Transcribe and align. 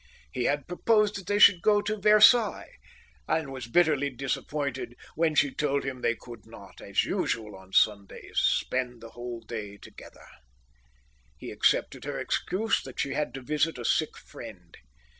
He 0.31 0.45
had 0.45 0.67
proposed 0.67 1.15
that 1.17 1.27
they 1.27 1.37
should 1.37 1.61
go 1.61 1.79
to 1.83 1.95
Versailles, 2.01 2.71
and 3.27 3.51
was 3.51 3.67
bitterly 3.67 4.09
disappointed 4.09 4.95
when 5.13 5.35
she 5.35 5.53
told 5.53 5.83
him 5.83 6.01
they 6.01 6.15
could 6.15 6.47
not, 6.47 6.81
as 6.81 7.05
usual 7.05 7.55
on 7.55 7.71
Sundays, 7.71 8.39
spend 8.39 8.99
the 9.01 9.11
whole 9.11 9.41
day 9.41 9.77
together. 9.77 10.25
He 11.37 11.51
accepted 11.51 12.03
her 12.05 12.19
excuse 12.19 12.81
that 12.81 12.99
she 12.99 13.13
had 13.13 13.31
to 13.35 13.41
visit 13.43 13.77
a 13.77 13.85
sick 13.85 14.17
friend. 14.17 14.75